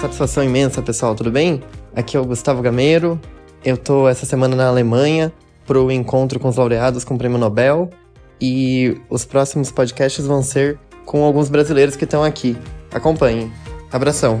Satisfação 0.00 0.42
imensa, 0.42 0.80
pessoal, 0.80 1.14
tudo 1.14 1.30
bem? 1.30 1.62
Aqui 1.94 2.16
é 2.16 2.20
o 2.20 2.24
Gustavo 2.24 2.62
Gameiro. 2.62 3.20
Eu 3.62 3.76
tô 3.76 4.08
essa 4.08 4.24
semana 4.24 4.56
na 4.56 4.66
Alemanha 4.66 5.30
pro 5.66 5.92
encontro 5.92 6.40
com 6.40 6.48
os 6.48 6.56
laureados 6.56 7.04
com 7.04 7.16
o 7.16 7.18
Prêmio 7.18 7.36
Nobel 7.36 7.90
e 8.40 8.98
os 9.10 9.26
próximos 9.26 9.70
podcasts 9.70 10.24
vão 10.24 10.42
ser 10.42 10.78
com 11.04 11.22
alguns 11.22 11.50
brasileiros 11.50 11.96
que 11.96 12.04
estão 12.04 12.24
aqui. 12.24 12.56
Acompanhem. 12.90 13.52
Abração. 13.92 14.40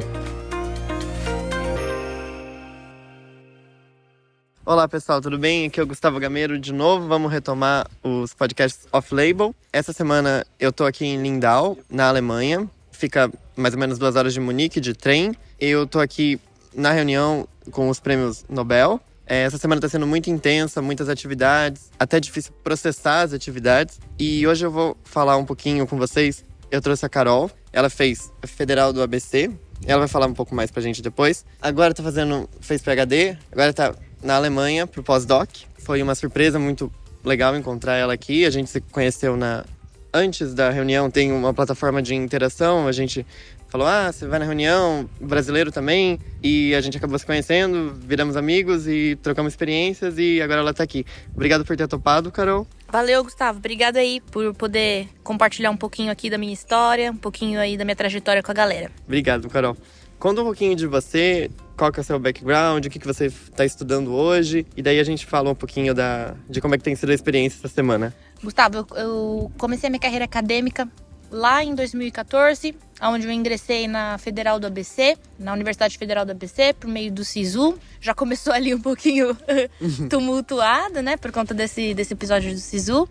Olá 4.64 4.88
pessoal, 4.88 5.20
tudo 5.20 5.38
bem? 5.38 5.66
Aqui 5.66 5.78
é 5.78 5.82
o 5.82 5.86
Gustavo 5.86 6.18
Gameiro 6.18 6.58
de 6.58 6.72
novo. 6.72 7.06
Vamos 7.06 7.30
retomar 7.30 7.86
os 8.02 8.32
podcasts 8.32 8.88
off-label. 8.90 9.54
Essa 9.70 9.92
semana 9.92 10.42
eu 10.58 10.72
tô 10.72 10.86
aqui 10.86 11.04
em 11.04 11.20
Lindau, 11.20 11.76
na 11.90 12.08
Alemanha. 12.08 12.66
Fica 13.00 13.32
mais 13.56 13.72
ou 13.72 13.80
menos 13.80 13.98
duas 13.98 14.14
horas 14.14 14.34
de 14.34 14.40
Munique 14.40 14.78
de 14.78 14.92
trem. 14.92 15.34
Eu 15.58 15.86
tô 15.86 15.98
aqui 16.00 16.38
na 16.74 16.92
reunião 16.92 17.48
com 17.70 17.88
os 17.88 17.98
prêmios 17.98 18.44
Nobel. 18.46 19.00
É, 19.26 19.44
essa 19.44 19.56
semana 19.56 19.78
está 19.78 19.88
sendo 19.88 20.06
muito 20.06 20.28
intensa, 20.28 20.82
muitas 20.82 21.08
atividades, 21.08 21.90
até 21.98 22.20
difícil 22.20 22.52
processar 22.62 23.22
as 23.22 23.32
atividades. 23.32 23.98
E 24.18 24.46
hoje 24.46 24.66
eu 24.66 24.70
vou 24.70 24.98
falar 25.02 25.38
um 25.38 25.46
pouquinho 25.46 25.86
com 25.86 25.96
vocês. 25.96 26.44
Eu 26.70 26.82
trouxe 26.82 27.06
a 27.06 27.08
Carol, 27.08 27.50
ela 27.72 27.88
fez 27.88 28.30
Federal 28.44 28.92
do 28.92 29.00
ABC. 29.00 29.50
Ela 29.86 30.00
vai 30.00 30.08
falar 30.08 30.26
um 30.26 30.34
pouco 30.34 30.54
mais 30.54 30.70
pra 30.70 30.82
gente 30.82 31.00
depois. 31.00 31.46
Agora 31.62 31.94
tá 31.94 32.02
fazendo, 32.02 32.50
fez 32.60 32.82
PhD, 32.82 33.34
agora 33.50 33.72
tá 33.72 33.94
na 34.22 34.36
Alemanha 34.36 34.86
pro 34.86 35.02
pós-doc. 35.02 35.48
Foi 35.78 36.02
uma 36.02 36.14
surpresa 36.14 36.58
muito 36.58 36.92
legal 37.24 37.56
encontrar 37.56 37.96
ela 37.96 38.12
aqui. 38.12 38.44
A 38.44 38.50
gente 38.50 38.68
se 38.68 38.82
conheceu 38.82 39.38
na 39.38 39.64
antes 40.12 40.54
da 40.54 40.70
reunião 40.70 41.10
tem 41.10 41.32
uma 41.32 41.52
plataforma 41.54 42.02
de 42.02 42.14
interação, 42.14 42.86
a 42.86 42.92
gente 42.92 43.26
falou: 43.68 43.86
ah, 43.86 44.12
você 44.12 44.26
vai 44.26 44.38
na 44.38 44.44
reunião, 44.44 45.08
brasileiro 45.20 45.70
também. 45.70 46.18
E 46.42 46.74
a 46.74 46.80
gente 46.80 46.96
acabou 46.96 47.18
se 47.18 47.24
conhecendo, 47.24 47.94
viramos 47.94 48.36
amigos 48.36 48.86
e 48.86 49.16
trocamos 49.22 49.52
experiências 49.52 50.18
e 50.18 50.42
agora 50.42 50.60
ela 50.60 50.74
tá 50.74 50.82
aqui. 50.82 51.06
Obrigado 51.34 51.64
por 51.64 51.76
ter 51.76 51.86
topado, 51.86 52.30
Carol. 52.30 52.66
Valeu, 52.88 53.22
Gustavo. 53.22 53.58
Obrigado 53.58 53.96
aí 53.96 54.20
por 54.20 54.52
poder 54.54 55.08
compartilhar 55.22 55.70
um 55.70 55.76
pouquinho 55.76 56.10
aqui 56.10 56.28
da 56.28 56.36
minha 56.36 56.52
história, 56.52 57.10
um 57.10 57.16
pouquinho 57.16 57.60
aí 57.60 57.76
da 57.76 57.84
minha 57.84 57.96
trajetória 57.96 58.42
com 58.42 58.50
a 58.50 58.54
galera. 58.54 58.90
Obrigado, 59.06 59.48
Carol. 59.48 59.76
Conta 60.18 60.42
um 60.42 60.44
pouquinho 60.44 60.76
de 60.76 60.86
você, 60.86 61.50
qual 61.78 61.90
que 61.90 61.98
é 61.98 62.02
o 62.02 62.04
seu 62.04 62.18
background, 62.18 62.84
o 62.84 62.90
que, 62.90 62.98
que 62.98 63.06
você 63.06 63.26
está 63.26 63.64
estudando 63.64 64.12
hoje, 64.12 64.66
e 64.76 64.82
daí 64.82 65.00
a 65.00 65.04
gente 65.04 65.24
fala 65.24 65.48
um 65.48 65.54
pouquinho 65.54 65.94
da, 65.94 66.34
de 66.46 66.60
como 66.60 66.74
é 66.74 66.78
que 66.78 66.84
tem 66.84 66.94
sido 66.94 67.08
a 67.08 67.14
experiência 67.14 67.56
essa 67.56 67.68
semana. 67.68 68.14
Gustavo, 68.42 68.78
eu, 68.78 68.96
eu 68.96 69.52
comecei 69.58 69.88
a 69.88 69.90
minha 69.90 70.00
carreira 70.00 70.24
acadêmica 70.24 70.88
lá 71.30 71.62
em 71.62 71.74
2014, 71.74 72.74
onde 73.02 73.26
eu 73.26 73.30
ingressei 73.30 73.86
na 73.86 74.18
Federal 74.18 74.58
do 74.58 74.66
ABC, 74.66 75.16
na 75.38 75.52
Universidade 75.52 75.96
Federal 75.96 76.24
do 76.24 76.32
ABC, 76.32 76.74
por 76.74 76.88
meio 76.88 77.12
do 77.12 77.24
SISU. 77.24 77.78
Já 78.00 78.14
começou 78.14 78.52
ali 78.52 78.74
um 78.74 78.80
pouquinho 78.80 79.36
tumultuado, 80.10 81.00
né, 81.00 81.16
por 81.16 81.30
conta 81.30 81.54
desse, 81.54 81.94
desse 81.94 82.14
episódio 82.14 82.52
do 82.52 82.58
SISU. 82.58 83.08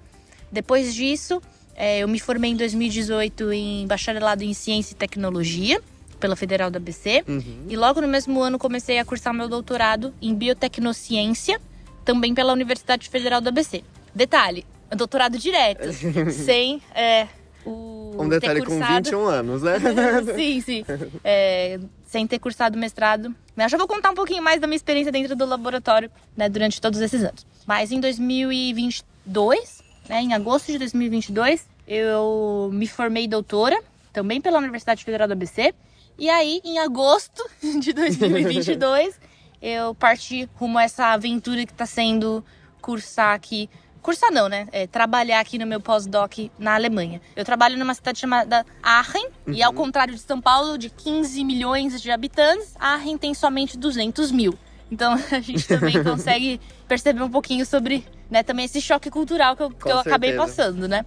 Depois 0.52 0.94
disso, 0.94 1.42
é, 1.76 2.00
eu 2.00 2.08
me 2.08 2.20
formei 2.20 2.52
em 2.52 2.56
2018 2.56 3.54
em 3.54 3.88
bacharelado 3.88 4.44
em 4.44 4.54
Ciência 4.54 4.94
e 4.94 4.96
Tecnologia 4.96 5.82
pela 6.20 6.36
Federal 6.36 6.70
do 6.70 6.76
ABC. 6.76 7.24
Uhum. 7.28 7.66
E 7.70 7.78
logo 7.78 8.02
no 8.02 8.08
mesmo 8.08 8.42
ano 8.42 8.60
comecei 8.60 9.00
a 9.00 9.06
cursar 9.06 9.34
meu 9.34 9.48
doutorado 9.48 10.14
em 10.22 10.36
Biotecnociência, 10.36 11.62
também 12.04 12.34
pela 12.34 12.52
Universidade 12.52 13.08
Federal 13.08 13.40
do 13.40 13.48
ABC. 13.48 13.84
Detalhe, 14.14 14.66
doutorado 14.96 15.38
direto, 15.38 15.92
sem 16.32 16.82
é, 16.94 17.28
o. 17.66 18.16
Um 18.18 18.28
detalhe 18.28 18.62
cursado... 18.62 18.88
com 18.88 18.96
21 18.96 19.26
anos, 19.26 19.62
né? 19.62 19.76
sim, 20.36 20.62
sim. 20.62 20.86
É, 21.24 21.80
sem 22.06 22.26
ter 22.28 22.40
cursado 22.40 22.78
mestrado. 22.78 23.34
Mas 23.56 23.72
já 23.72 23.78
vou 23.78 23.88
contar 23.88 24.12
um 24.12 24.16
pouquinho 24.16 24.44
mais 24.44 24.60
da 24.60 24.68
minha 24.68 24.76
experiência 24.76 25.12
dentro 25.12 25.36
do 25.36 25.46
laboratório, 25.46 26.10
né, 26.36 26.50
durante 26.50 26.82
todos 26.82 27.00
esses 27.00 27.24
anos. 27.24 27.46
Mas 27.66 27.92
em 27.92 28.00
2022, 28.00 29.84
né, 30.08 30.22
em 30.22 30.34
agosto 30.34 30.72
de 30.72 30.80
2022, 30.80 31.68
eu 31.88 32.70
me 32.74 32.88
formei 32.88 33.28
doutora, 33.28 33.80
também 34.12 34.42
pela 34.42 34.58
Universidade 34.58 35.04
Federal 35.04 35.28
do 35.28 35.34
ABC. 35.34 35.74
E 36.18 36.30
aí, 36.30 36.62
em 36.66 36.80
agosto 36.80 37.44
de 37.80 37.94
2022, 37.94 39.20
eu 39.62 39.94
parti 39.96 40.50
rumo 40.56 40.78
a 40.78 40.84
essa 40.84 41.08
aventura 41.08 41.66
que 41.66 41.72
está 41.72 41.86
sendo 41.86 42.44
cursar 42.82 43.36
aqui 43.36 43.70
Cursar 44.10 44.32
não, 44.32 44.50
né? 44.50 44.68
É, 44.72 44.88
trabalhar 44.88 45.40
aqui 45.40 45.60
no 45.60 45.68
meu 45.68 45.80
pós-doc 45.80 46.50
na 46.58 46.74
Alemanha. 46.74 47.22
Eu 47.36 47.46
trabalho 47.46 47.78
numa 47.78 47.94
cidade 47.94 48.18
chamada 48.18 48.66
Aachen, 48.82 49.24
uhum. 49.46 49.54
e 49.54 49.62
ao 49.62 49.72
contrário 49.72 50.16
de 50.16 50.20
São 50.20 50.42
Paulo, 50.42 50.80
de 50.80 50.90
15 50.90 51.44
milhões 51.44 52.02
de 52.02 52.10
habitantes, 52.10 52.74
Aachen 52.80 53.20
tem 53.20 53.36
somente 53.36 53.78
200 53.78 54.32
mil. 54.32 54.58
Então 54.90 55.14
a 55.32 55.40
gente 55.40 55.68
também 55.68 55.94
consegue 56.04 56.60
perceber 56.88 57.22
um 57.22 57.30
pouquinho 57.30 57.64
sobre 57.68 58.04
né, 58.32 58.42
também 58.42 58.66
esse 58.66 58.82
choque 58.82 59.12
cultural 59.12 59.56
que 59.56 59.62
eu, 59.62 59.70
que 59.70 59.92
eu 59.92 60.00
acabei 60.00 60.34
passando, 60.34 60.88
né? 60.88 61.06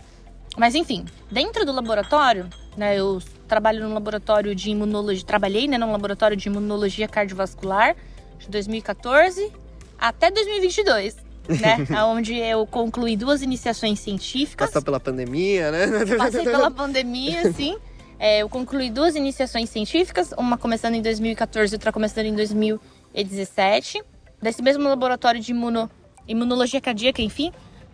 Mas 0.56 0.76
enfim, 0.76 1.04
dentro 1.28 1.66
do 1.66 1.72
laboratório, 1.72 2.48
né, 2.76 2.96
eu 2.96 3.20
trabalho 3.48 3.82
no 3.82 3.92
laboratório 3.92 4.54
de 4.54 4.70
imunologia, 4.70 5.26
trabalhei 5.26 5.66
né, 5.66 5.76
no 5.76 5.90
laboratório 5.90 6.36
de 6.36 6.48
imunologia 6.48 7.08
cardiovascular 7.08 7.96
de 8.38 8.48
2014 8.48 9.50
até 9.98 10.30
2022 10.30 11.31
né? 11.48 11.86
Onde 12.04 12.36
eu 12.36 12.66
concluí 12.66 13.16
duas 13.16 13.42
iniciações 13.42 14.00
científicas. 14.00 14.68
Passou 14.68 14.82
pela 14.82 15.00
pandemia, 15.00 15.70
né? 15.70 15.86
Passei 16.16 16.44
pela 16.44 16.70
pandemia, 16.70 17.52
sim. 17.52 17.76
É, 18.18 18.42
eu 18.42 18.48
concluí 18.48 18.88
duas 18.90 19.16
iniciações 19.16 19.68
científicas, 19.68 20.32
uma 20.38 20.56
começando 20.56 20.94
em 20.94 21.02
2014 21.02 21.72
e 21.72 21.76
outra 21.76 21.92
começando 21.92 22.26
em 22.26 22.34
2017. 22.34 24.02
Desse 24.40 24.62
mesmo 24.62 24.88
laboratório 24.88 25.40
de 25.40 25.50
imuno, 25.50 25.90
imunologia 26.26 26.80
cardíaca, 26.80 27.20
enfim, 27.20 27.52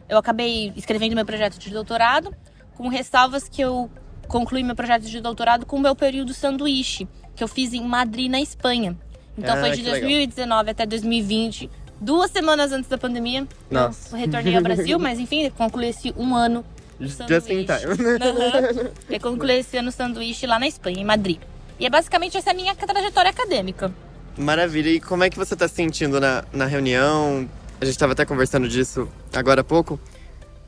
eu 0.09 0.19
acabei 0.19 0.73
escrevendo 0.77 1.15
meu 1.15 1.25
projeto 1.25 1.59
de 1.59 1.71
doutorado, 1.71 2.35
com 2.75 2.89
ressalvas 2.89 3.49
que 3.49 3.63
eu 3.63 3.91
concluí 4.29 4.63
meu 4.63 4.77
projeto 4.77 5.05
de 5.05 5.21
doutorado 5.21 5.65
com 5.65 5.77
o 5.77 5.81
meu 5.81 5.97
período 5.97 6.35
sanduíche, 6.35 7.09
que 7.35 7.43
eu 7.43 7.49
fiz 7.49 7.73
em 7.73 7.83
Madrid, 7.83 8.31
na 8.31 8.41
Espanha. 8.41 8.97
Então 9.37 9.55
ah, 9.55 9.61
foi 9.61 9.71
de 9.71 9.83
2019 9.83 10.61
legal. 10.61 10.71
até 10.71 10.85
2020 10.85 11.71
duas 12.01 12.31
semanas 12.31 12.73
antes 12.73 12.89
da 12.89 12.99
pandemia. 12.99 13.47
Nossa. 13.71 14.15
Eu 14.15 14.21
retornei 14.21 14.57
ao 14.57 14.63
Brasil, 14.63 14.99
mas 15.01 15.19
enfim, 15.19 15.51
concluí 15.51 15.89
esse 15.89 16.15
um 16.17 16.35
ano. 16.35 16.65
Just 17.01 17.49
in 17.49 17.65
time. 17.65 17.87
Uhum. 17.87 18.91
Eu 19.09 19.21
concluí 19.21 19.59
esse 19.61 19.77
ano 19.77 19.93
sanduíche 19.93 20.47
lá 20.47 20.59
na 20.59 20.67
Espanha, 20.67 21.01
em 21.01 21.05
Madrid. 21.05 21.39
E 21.79 21.87
é 21.87 21.91
basicamente 21.91 22.37
essa 22.37 22.53
minha 22.53 22.75
trajetória 22.75 23.31
acadêmica. 23.31 23.93
Maravilha. 24.37 24.91
E 24.91 25.01
como 25.01 25.23
é 25.23 25.31
que 25.31 25.37
você 25.37 25.55
está 25.55 25.69
se 25.69 25.75
sentindo 25.75 26.21
na, 26.21 26.45
na 26.53 26.67
reunião? 26.67 27.49
A 27.81 27.85
gente 27.85 27.95
estava 27.95 28.13
até 28.13 28.25
conversando 28.25 28.69
disso 28.69 29.09
agora 29.33 29.61
há 29.61 29.65
pouco. 29.65 30.01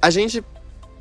A 0.01 0.11
gente 0.11 0.45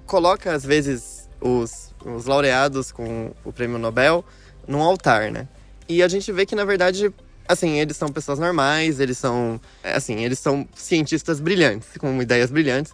coloca, 0.08 0.52
às 0.52 0.66
vezes, 0.66 1.30
os, 1.40 1.94
os 2.04 2.26
laureados 2.26 2.92
com 2.92 3.32
o 3.46 3.54
prêmio 3.54 3.78
Nobel 3.78 4.26
num 4.68 4.82
altar, 4.82 5.32
né? 5.32 5.48
E 5.88 6.02
a 6.02 6.08
gente 6.08 6.32
vê 6.32 6.46
que, 6.46 6.56
na 6.56 6.66
verdade, 6.66 7.14
assim, 7.50 7.80
eles 7.80 7.98
são 7.98 8.10
pessoas 8.10 8.38
normais, 8.38 9.00
eles 9.00 9.18
são, 9.18 9.60
é, 9.84 9.96
assim, 9.96 10.24
eles 10.24 10.38
são 10.38 10.68
cientistas 10.76 11.40
brilhantes, 11.40 11.90
com 11.98 12.22
ideias 12.22 12.52
brilhantes. 12.52 12.94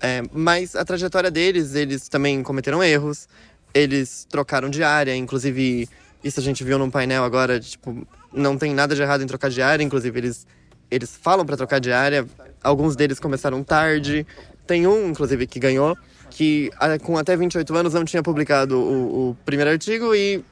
É, 0.00 0.22
mas 0.32 0.76
a 0.76 0.84
trajetória 0.84 1.32
deles, 1.32 1.74
eles 1.74 2.08
também 2.08 2.40
cometeram 2.44 2.80
erros, 2.80 3.28
eles 3.74 4.24
trocaram 4.30 4.70
de 4.70 4.84
área, 4.84 5.14
inclusive 5.16 5.88
isso 6.22 6.38
a 6.38 6.42
gente 6.42 6.62
viu 6.62 6.78
num 6.78 6.88
painel 6.88 7.24
agora, 7.24 7.58
tipo, 7.58 8.06
não 8.32 8.56
tem 8.56 8.72
nada 8.72 8.94
de 8.94 9.02
errado 9.02 9.24
em 9.24 9.26
trocar 9.26 9.50
de 9.50 9.60
área, 9.60 9.82
inclusive 9.82 10.16
eles, 10.16 10.46
eles 10.88 11.16
falam 11.20 11.44
para 11.44 11.56
trocar 11.56 11.80
de 11.80 11.90
área, 11.90 12.24
alguns 12.62 12.94
deles 12.94 13.18
começaram 13.18 13.64
tarde, 13.64 14.24
tem 14.64 14.86
um, 14.86 15.08
inclusive, 15.08 15.44
que 15.48 15.58
ganhou, 15.58 15.96
que 16.30 16.70
com 17.02 17.18
até 17.18 17.36
28 17.36 17.74
anos 17.74 17.94
não 17.94 18.04
tinha 18.04 18.22
publicado 18.22 18.78
o, 18.78 19.30
o 19.30 19.34
primeiro 19.44 19.72
artigo 19.72 20.14
e 20.14 20.44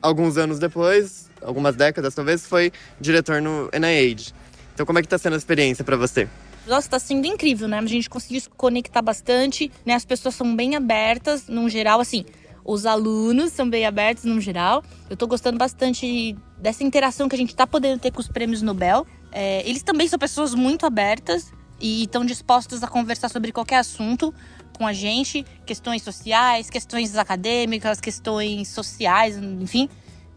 alguns 0.00 0.36
anos 0.36 0.60
depois 0.60 1.31
algumas 1.44 1.76
décadas 1.76 2.14
talvez, 2.14 2.46
foi 2.46 2.72
diretor 3.00 3.40
no 3.40 3.68
NIH. 3.72 4.32
Então 4.74 4.86
como 4.86 4.98
é 4.98 5.02
que 5.02 5.06
está 5.06 5.18
sendo 5.18 5.34
a 5.34 5.36
experiência 5.36 5.84
para 5.84 5.96
você? 5.96 6.28
Nossa, 6.66 6.90
tá 6.90 6.98
sendo 6.98 7.26
incrível, 7.26 7.66
né? 7.66 7.78
A 7.78 7.86
gente 7.86 8.08
conseguiu 8.08 8.40
se 8.40 8.48
conectar 8.48 9.02
bastante, 9.02 9.70
né? 9.84 9.94
As 9.94 10.04
pessoas 10.04 10.34
são 10.34 10.54
bem 10.54 10.76
abertas, 10.76 11.48
num 11.48 11.68
geral, 11.68 12.00
assim. 12.00 12.24
Os 12.64 12.86
alunos 12.86 13.52
são 13.52 13.68
bem 13.68 13.84
abertos, 13.84 14.24
num 14.24 14.40
geral. 14.40 14.84
Eu 15.10 15.16
tô 15.16 15.26
gostando 15.26 15.58
bastante 15.58 16.36
dessa 16.56 16.84
interação 16.84 17.28
que 17.28 17.34
a 17.34 17.38
gente 17.38 17.54
tá 17.54 17.66
podendo 17.66 17.98
ter 17.98 18.12
com 18.12 18.20
os 18.20 18.28
prêmios 18.28 18.62
Nobel. 18.62 19.04
É, 19.32 19.68
eles 19.68 19.82
também 19.82 20.06
são 20.06 20.18
pessoas 20.18 20.54
muito 20.54 20.86
abertas 20.86 21.52
e 21.80 22.04
estão 22.04 22.24
dispostos 22.24 22.82
a 22.84 22.86
conversar 22.86 23.28
sobre 23.28 23.50
qualquer 23.50 23.78
assunto 23.78 24.32
com 24.78 24.86
a 24.86 24.92
gente. 24.92 25.44
Questões 25.66 26.02
sociais, 26.02 26.70
questões 26.70 27.16
acadêmicas, 27.16 28.00
questões 28.00 28.68
sociais, 28.68 29.36
enfim. 29.36 29.88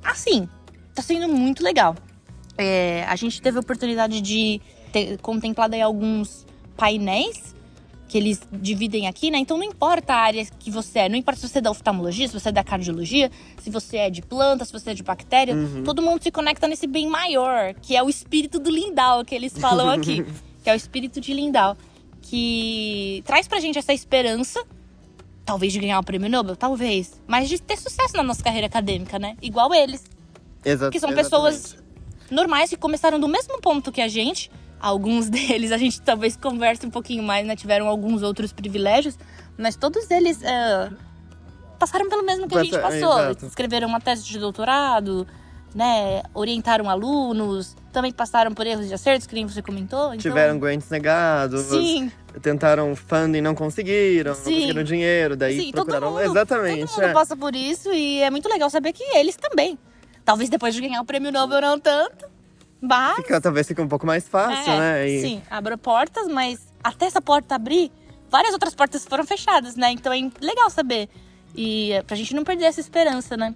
Assim, 0.03 0.49
tá 0.95 1.01
sendo 1.01 1.27
muito 1.27 1.61
legal. 1.63 1.95
É, 2.57 3.03
a 3.07 3.15
gente 3.15 3.41
teve 3.41 3.57
a 3.57 3.59
oportunidade 3.59 4.21
de 4.21 4.61
ter 4.91 5.17
contemplado 5.19 5.75
aí 5.75 5.81
alguns 5.81 6.45
painéis 6.77 7.53
que 8.07 8.17
eles 8.19 8.39
dividem 8.51 9.07
aqui, 9.07 9.29
né? 9.31 9.39
Então 9.39 9.57
não 9.57 9.63
importa 9.63 10.13
a 10.13 10.17
área 10.17 10.45
que 10.59 10.69
você 10.71 10.99
é, 10.99 11.09
não 11.09 11.15
importa 11.17 11.41
se 11.41 11.49
você 11.49 11.57
é 11.57 11.61
da 11.61 11.71
oftalmologia, 11.71 12.27
se 12.27 12.33
você 12.33 12.49
é 12.49 12.51
da 12.51 12.63
cardiologia, 12.63 13.31
se 13.61 13.69
você 13.69 13.97
é 13.97 14.09
de 14.09 14.21
planta, 14.21 14.63
se 14.63 14.71
você 14.71 14.91
é 14.91 14.93
de 14.93 15.01
bactéria, 15.03 15.55
Uhum. 15.55 15.83
todo 15.83 16.01
mundo 16.01 16.21
se 16.21 16.31
conecta 16.31 16.67
nesse 16.67 16.85
bem 16.87 17.07
maior, 17.09 17.73
que 17.73 17.95
é 17.95 18.03
o 18.03 18.09
espírito 18.09 18.59
do 18.59 18.69
Lindau, 18.69 19.25
que 19.25 19.33
eles 19.35 19.57
falam 19.57 19.89
aqui, 19.89 20.23
que 20.63 20.69
é 20.69 20.73
o 20.73 20.75
espírito 20.75 21.19
de 21.19 21.33
Lindau, 21.33 21.75
que 22.21 23.21
traz 23.25 23.47
pra 23.47 23.59
gente 23.59 23.77
essa 23.79 23.91
esperança, 23.93 24.63
talvez 25.43 25.73
de 25.73 25.79
ganhar 25.79 25.99
o 25.99 26.03
prêmio 26.03 26.29
Nobel, 26.29 26.55
talvez, 26.55 27.19
mas 27.27 27.49
de 27.49 27.59
ter 27.59 27.77
sucesso 27.77 28.15
na 28.15 28.23
nossa 28.23 28.43
carreira 28.43 28.67
acadêmica, 28.67 29.17
né? 29.19 29.35
Igual 29.41 29.73
eles, 29.73 30.03
Exato, 30.65 30.91
que 30.91 30.99
são 30.99 31.11
exatamente. 31.11 31.29
pessoas 31.29 31.77
normais 32.29 32.69
que 32.69 32.77
começaram 32.77 33.19
do 33.19 33.27
mesmo 33.27 33.61
ponto 33.61 33.91
que 33.91 34.01
a 34.01 34.07
gente. 34.07 34.51
Alguns 34.79 35.29
deles 35.31 35.71
a 35.71 35.77
gente 35.77 36.01
talvez 36.01 36.35
converse 36.35 36.85
um 36.85 36.89
pouquinho 36.89 37.23
mais, 37.23 37.45
né? 37.45 37.55
Tiveram 37.55 37.87
alguns 37.87 38.23
outros 38.23 38.51
privilégios, 38.51 39.17
mas 39.57 39.75
todos 39.75 40.09
eles 40.11 40.41
é, 40.43 40.89
passaram 41.79 42.09
pelo 42.09 42.23
mesmo 42.23 42.47
que 42.47 42.57
a 42.57 42.63
gente 42.63 42.79
passou. 42.79 43.19
exato. 43.19 43.45
Escreveram 43.45 43.87
uma 43.87 44.01
tese 44.01 44.23
de 44.25 44.39
doutorado, 44.39 45.27
né? 45.73 46.23
Orientaram 46.33 46.89
alunos, 46.89 47.75
também 47.91 48.11
passaram 48.11 48.53
por 48.53 48.65
erros 48.65 48.87
de 48.87 48.93
acertos, 48.93 49.27
que 49.27 49.35
nem 49.35 49.45
você 49.45 49.61
comentou. 49.61 50.07
Então, 50.07 50.17
Tiveram 50.17 50.57
grants 50.57 50.89
negados, 50.89 51.61
Sim, 51.63 52.11
tentaram 52.41 52.95
funding, 52.95 53.41
não 53.41 53.53
conseguiram, 53.53 54.33
não 54.33 54.39
Sim. 54.39 54.53
conseguiram 54.53 54.83
dinheiro, 54.83 55.35
daí 55.35 55.59
sim, 55.59 55.71
todo 55.71 55.85
procuraram. 55.85 56.11
mundo, 56.11 56.31
Exatamente. 56.31 56.87
todo 56.87 56.91
mundo 56.91 57.09
é. 57.09 57.13
passa 57.13 57.35
por 57.35 57.55
isso 57.55 57.91
e 57.91 58.21
é 58.21 58.29
muito 58.29 58.47
legal 58.49 58.69
saber 58.69 58.93
que 58.93 59.03
eles 59.17 59.35
também. 59.35 59.77
Talvez 60.25 60.49
depois 60.49 60.73
de 60.73 60.81
ganhar 60.81 60.99
o 61.01 61.05
prêmio 61.05 61.31
Nobel 61.31 61.61
não 61.61 61.79
tanto, 61.79 62.25
mas 62.81 63.15
Fica, 63.17 63.39
talvez 63.39 63.67
fique 63.67 63.79
um 63.79 63.87
pouco 63.87 64.05
mais 64.05 64.27
fácil, 64.27 64.73
É, 64.73 64.79
né? 64.79 65.07
E- 65.09 65.21
Sim, 65.21 65.41
abriu 65.49 65.77
portas, 65.77 66.27
mas 66.27 66.59
até 66.83 67.05
essa 67.05 67.21
porta 67.21 67.55
abrir, 67.55 67.91
várias 68.29 68.53
outras 68.53 68.73
portas 68.75 69.05
foram 69.05 69.23
fechadas, 69.25 69.75
né? 69.75 69.91
Então 69.91 70.11
é 70.11 70.29
legal 70.41 70.69
saber. 70.69 71.07
E 71.55 71.91
é, 71.93 72.01
pra 72.01 72.15
gente 72.17 72.33
não 72.35 72.43
perder 72.43 72.65
essa 72.65 72.79
esperança, 72.81 73.37
né? 73.37 73.55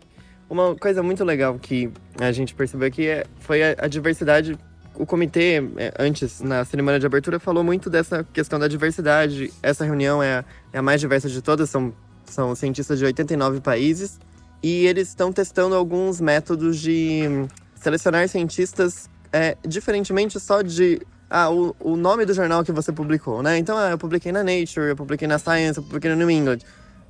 Uma 0.50 0.76
coisa 0.76 1.04
muito 1.04 1.24
legal 1.24 1.60
que 1.60 1.92
a 2.20 2.32
gente 2.32 2.56
percebeu 2.56 2.88
aqui 2.88 3.08
é, 3.08 3.26
foi 3.40 3.62
a, 3.64 3.76
a 3.80 3.88
diversidade. 3.88 4.58
O 4.96 5.06
comitê, 5.06 5.62
é, 5.78 5.94
antes, 6.00 6.42
na 6.42 6.66
cerimônia 6.66 7.00
de 7.00 7.06
abertura, 7.06 7.40
falou 7.40 7.64
muito 7.64 7.90
dessa 7.90 8.24
questão 8.34 8.58
da 8.60 8.68
diversidade. 8.68 9.52
Essa 9.62 9.86
reunião 9.86 10.22
é 10.24 10.40
a, 10.40 10.46
é 10.74 10.78
a 10.80 10.82
mais 10.82 11.00
diversa 11.02 11.30
de 11.30 11.42
todas, 11.42 11.70
são, 11.70 11.94
são 12.26 12.54
cientistas 12.56 12.98
de 13.00 13.06
89 13.06 13.62
países. 13.62 14.20
E 14.62 14.86
eles 14.86 15.10
estão 15.10 15.32
testando 15.32 15.76
alguns 15.76 16.20
métodos 16.20 16.80
de 16.80 17.22
selecionar 17.76 18.28
cientistas 18.28 19.10
é, 19.32 19.58
diferentemente 19.66 20.40
só 20.40 20.62
de 20.62 21.02
ah, 21.30 21.50
o, 21.50 21.76
o 21.80 21.96
nome 21.96 22.26
do 22.26 22.34
jornal 22.34 22.64
que 22.64 22.72
você 22.72 22.92
publicou, 22.92 23.42
né? 23.44 23.58
Então, 23.58 23.78
ah, 23.78 23.92
eu 23.92 23.98
publiquei 23.98 24.32
na 24.32 24.44
Nature, 24.44 24.90
eu 24.90 24.96
publiquei 24.96 25.28
na 25.28 25.38
Science, 25.38 25.78
eu 25.78 25.84
publiquei 25.84 26.10
no 26.10 26.18
New 26.18 26.30
England. 26.30 26.60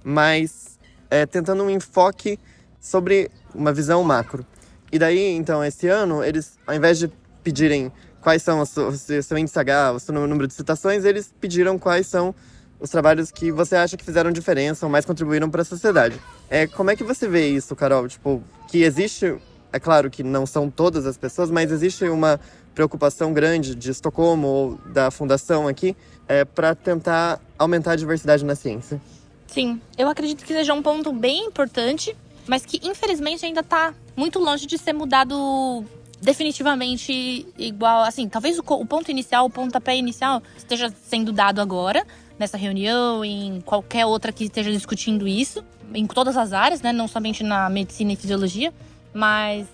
Mas 0.04 0.78
é, 1.10 1.26
tentando 1.26 1.64
um 1.64 1.70
enfoque 1.70 2.38
sobre 2.80 3.32
uma 3.54 3.74
visão 3.74 4.04
macro. 4.04 4.46
E 4.92 5.00
daí, 5.00 5.32
então, 5.32 5.64
esse 5.64 5.88
ano, 5.88 6.24
eles, 6.24 6.58
ao 6.68 6.76
invés 6.76 7.00
de 7.00 7.12
pedirem 7.44 7.92
quais 8.22 8.44
são 8.44 8.60
os 8.60 8.70
seus- 8.70 9.10
o 9.10 9.24
seu 9.24 9.38
índice 9.38 9.58
H, 9.58 9.94
o 9.94 10.00
seu 10.00 10.14
número 10.14 10.48
de 10.48 10.54
citações, 10.54 11.06
eles 11.06 11.34
pediram 11.40 11.80
quais 11.80 12.08
são 12.08 12.36
os 12.80 12.90
trabalhos 12.90 13.32
que 13.32 13.52
você 13.52 13.76
acha 13.76 13.98
que 13.98 14.06
fizeram 14.06 14.32
diferença 14.32 14.86
ou 14.86 14.92
mais 14.92 15.06
contribuíram 15.06 15.50
para 15.50 15.62
a 15.62 15.66
sociedade. 15.66 16.20
É, 16.50 16.66
como 16.66 16.90
é 16.90 16.96
que 16.96 17.04
você 17.04 17.28
vê 17.28 17.50
isso, 17.50 17.76
Carol? 17.76 18.08
Tipo, 18.08 18.42
que 18.68 18.84
existe, 18.84 19.36
é 19.72 19.80
claro 19.80 20.10
que 20.10 20.24
não 20.24 20.46
são 20.46 20.70
todas 20.70 21.06
as 21.06 21.18
pessoas, 21.18 21.52
mas 21.52 21.72
existe 21.72 22.06
uma 22.06 22.40
preocupação 22.74 23.34
grande 23.34 23.76
de 23.76 23.92
Estocolmo 23.92 24.48
ou 24.48 24.80
da 24.86 25.12
fundação 25.12 25.68
aqui 25.68 25.96
é, 26.28 26.46
para 26.46 26.74
tentar 26.74 27.42
aumentar 27.58 27.92
a 27.92 27.96
diversidade 27.96 28.46
na 28.46 28.56
ciência. 28.56 29.02
Sim, 29.48 29.82
eu 29.98 30.08
acredito 30.08 30.46
que 30.46 30.54
seja 30.54 30.74
um 30.74 30.82
ponto 30.82 31.12
bem 31.12 31.46
importante, 31.46 32.16
mas 32.48 32.66
que 32.66 32.80
infelizmente 32.88 33.46
ainda 33.46 33.64
tá 33.64 33.94
muito 34.16 34.40
longe 34.40 34.66
de 34.66 34.78
ser 34.78 34.94
mudado 34.94 35.84
definitivamente 36.22 37.48
igual. 37.58 38.04
Assim, 38.04 38.30
talvez 38.30 38.60
o, 38.60 38.64
o 38.66 38.86
ponto 38.86 39.10
inicial, 39.10 39.46
o 39.46 39.50
pontapé 39.50 39.98
inicial, 39.98 40.42
esteja 40.56 40.94
sendo 41.08 41.32
dado 41.32 41.60
agora, 41.60 42.06
nessa 42.40 42.58
reunião, 42.58 43.24
em 43.24 43.62
qualquer 43.62 44.06
outra 44.06 44.32
que 44.32 44.46
esteja 44.46 44.72
discutindo 44.72 45.28
isso, 45.28 45.64
em 45.94 46.08
todas 46.08 46.38
as 46.38 46.54
áreas, 46.54 46.82
né? 46.82 46.94
Não 46.94 47.08
somente 47.08 47.44
na 47.44 47.70
medicina 47.70 48.14
e 48.14 48.16
fisiologia, 48.16 48.74
mas. 49.14 49.68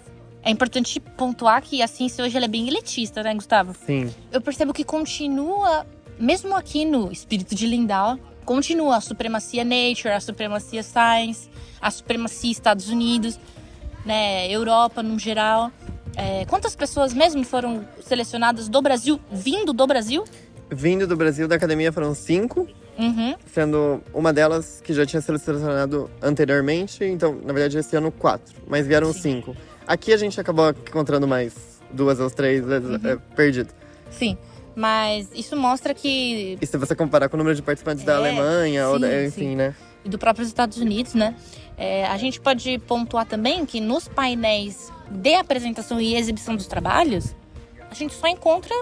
É 0.48 0.52
importante 0.52 1.00
pontuar 1.00 1.60
que 1.64 1.82
a 1.82 1.88
ciência 1.88 2.24
hoje 2.24 2.38
é 2.38 2.48
bem 2.48 2.68
elitista, 2.68 3.24
né, 3.24 3.34
Gustavo? 3.34 3.76
Sim. 3.84 4.14
eu 4.32 4.40
percebo 4.40 4.74
que 4.74 4.84
continua, 4.84 5.88
mesmo 6.20 6.56
aqui 6.56 6.86
no 6.86 7.12
espírito 7.12 7.56
de 7.56 7.66
Lindau, 7.66 8.20
continua 8.46 8.98
a 8.98 9.02
supremacia 9.02 9.64
Nature, 9.64 10.10
a 10.10 10.20
supremacia 10.20 10.84
Science, 10.84 11.50
a 11.82 11.90
supremacia 11.90 12.52
Estados 12.52 12.90
Unidos, 12.90 13.40
né, 14.06 14.48
Europa 14.48 15.02
no 15.02 15.18
geral. 15.18 15.72
É, 16.16 16.46
quantas 16.46 16.76
pessoas 16.76 17.12
mesmo 17.12 17.44
foram 17.44 17.84
selecionadas 18.04 18.70
do 18.70 18.80
Brasil, 18.84 19.20
vindo 19.32 19.74
do 19.74 19.88
Brasil? 19.88 20.24
Vindo 20.70 21.06
do 21.08 21.16
Brasil, 21.16 21.48
da 21.48 21.56
academia 21.56 21.92
foram 21.92 22.14
cinco, 22.16 22.68
Uhum. 22.98 23.36
sendo 23.54 24.02
uma 24.14 24.32
delas 24.32 24.82
que 24.84 24.94
já 24.94 25.06
tinha 25.06 25.22
sido 25.22 25.38
selecionado 25.38 26.10
anteriormente, 26.22 27.04
então, 27.04 27.38
na 27.44 27.52
verdade, 27.54 27.78
esse 27.78 27.96
ano 27.96 28.12
quatro, 28.12 28.56
mas 28.68 28.88
vieram 28.88 29.12
Sim. 29.14 29.20
cinco. 29.44 29.56
Aqui 29.86 30.14
a 30.14 30.18
gente 30.18 30.40
acabou 30.40 30.70
encontrando 30.70 31.28
mais 31.28 31.54
duas 31.92 32.20
ou 32.20 32.30
três 32.32 32.64
vezes 32.66 32.90
Uhum. 32.90 33.00
é, 33.10 33.18
perdido. 33.36 33.70
Sim, 34.10 34.38
mas 34.76 35.30
isso 35.36 35.56
mostra 35.58 35.94
que 35.94 36.58
E 36.62 36.66
se 36.66 36.78
você 36.78 36.96
comparar 36.96 37.28
com 37.30 37.36
o 37.36 37.38
número 37.38 37.56
de 37.56 37.62
participantes 37.62 38.04
da 38.06 38.14
É, 38.14 38.16
Alemanha, 38.16 38.88
ou 38.90 38.98
da, 38.98 39.08
sim, 39.10 39.26
enfim, 39.26 39.42
sim. 39.50 39.56
né? 39.56 39.76
e 40.04 40.10
do 40.10 40.18
próprio 40.20 40.46
Estados 40.46 40.78
Unidos, 40.78 41.16
né? 41.16 41.36
É, 41.78 42.06
a 42.06 42.16
gente 42.18 42.40
pode 42.40 42.78
pontuar 42.80 43.26
também 43.26 43.66
que 43.66 43.82
nos 43.82 44.08
painéis 44.08 44.92
de 45.10 45.34
apresentação 45.36 46.00
e 46.00 46.16
exibição 46.16 46.56
dos 46.56 46.68
trabalhos, 46.68 47.36
a 47.90 47.94
gente 47.96 48.14
só 48.14 48.28
encontra 48.28 48.74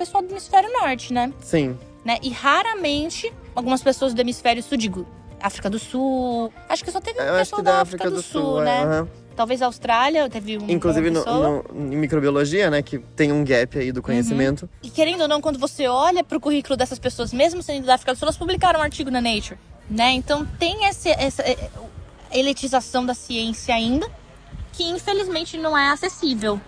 pessoal 0.00 0.22
do 0.22 0.30
hemisfério 0.30 0.70
norte, 0.80 1.12
né? 1.12 1.32
Sim. 1.40 1.78
né? 2.04 2.18
E 2.22 2.30
raramente 2.30 3.32
algumas 3.54 3.82
pessoas 3.82 4.14
do 4.14 4.20
hemisfério 4.20 4.62
sul, 4.62 4.76
digo, 4.78 5.06
África 5.40 5.68
do 5.70 5.78
Sul. 5.78 6.52
Acho 6.68 6.84
que 6.84 6.90
só 6.90 7.00
teve 7.00 7.18
um 7.20 7.22
Eu 7.22 7.28
acho 7.34 7.38
pessoal 7.50 7.58
que 7.60 7.64
da 7.64 7.80
África 7.80 8.10
do 8.10 8.22
Sul, 8.22 8.62
é, 8.62 8.64
né? 8.64 8.82
aham. 8.84 9.08
Talvez 9.36 9.62
a 9.62 9.66
Austrália 9.66 10.28
teve 10.28 10.58
um 10.58 10.68
Inclusive 10.68 11.08
uma 11.08 11.18
no, 11.18 11.24
pessoa. 11.24 11.64
no- 11.72 11.92
em 11.92 11.96
microbiologia, 11.96 12.68
né, 12.70 12.82
que 12.82 12.98
tem 12.98 13.32
um 13.32 13.42
gap 13.44 13.78
aí 13.78 13.90
do 13.92 14.02
conhecimento. 14.02 14.68
E 14.82 14.90
querendo 14.90 15.22
ou 15.22 15.28
não, 15.28 15.40
quando 15.40 15.58
você 15.58 15.86
olha 15.86 16.22
pro 16.22 16.38
currículo 16.40 16.76
dessas 16.76 16.98
pessoas, 16.98 17.32
mesmo 17.32 17.62
sendo 17.62 17.86
da 17.86 17.94
África 17.94 18.12
do 18.12 18.18
Sul, 18.18 18.26
elas 18.26 18.36
publicaram 18.36 18.80
um 18.80 18.82
artigo 18.82 19.10
na 19.10 19.20
Nature, 19.20 19.58
né? 19.88 20.10
Então 20.12 20.44
tem 20.58 20.84
essa 20.84 21.08
eh, 21.08 21.70
elitização 22.32 23.04
da 23.06 23.14
ciência 23.14 23.74
ainda, 23.74 24.06
que 24.72 24.84
infelizmente 24.84 25.56
não 25.56 25.76
é 25.76 25.88
acessível. 25.90 26.60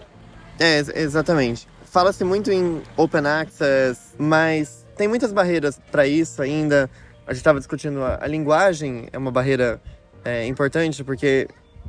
É, 0.59 0.79
ex- 0.79 0.89
exatamente. 0.95 1.67
Fala-se 1.93 2.25
muito 2.25 2.51
em 2.51 2.81
open 2.97 3.27
access, 3.27 4.15
mas 4.19 4.87
tem 4.97 5.07
muitas 5.07 5.31
barreiras 5.31 5.79
para 5.91 6.07
isso 6.07 6.41
ainda. 6.41 6.89
A 7.27 7.35
gente 7.35 7.43
estava 7.43 7.59
discutindo 7.59 8.03
a, 8.03 8.19
a 8.19 8.27
linguagem 8.27 9.09
é 9.13 9.19
uma 9.19 9.31
barreira 9.31 9.79
é, 10.25 10.47
importante 10.47 11.05
porque 11.05 11.47